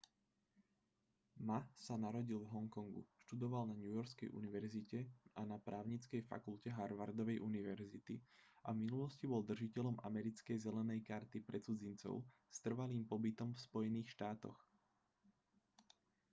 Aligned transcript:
ma 1.47 1.57
sa 1.85 1.93
narodil 2.03 2.39
v 2.41 2.49
hongkongu 2.55 3.01
študoval 3.23 3.63
na 3.69 3.75
newyorskej 3.83 4.29
univerzite 4.39 4.99
a 5.39 5.45
na 5.51 5.57
právnickej 5.67 6.21
fakulte 6.31 6.69
harvardovej 6.77 7.37
univerzity 7.49 8.15
a 8.65 8.69
v 8.73 8.81
minulosti 8.89 9.25
bol 9.31 9.45
držiteľom 9.51 9.95
americkej 10.09 10.57
zelenej 10.65 10.99
karty 11.09 11.37
pre 11.47 11.57
cudzincov 11.65 12.15
s 12.49 12.57
trvalým 12.65 13.03
pobytom 13.11 13.49
v 13.53 13.61
spojených 13.65 14.09
štátoch 14.13 14.57